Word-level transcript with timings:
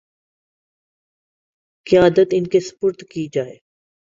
قیادت 1.87 2.29
ان 2.31 2.47
کے 2.47 2.59
سپرد 2.59 3.01
کی 3.11 3.27
جائے 3.33 3.57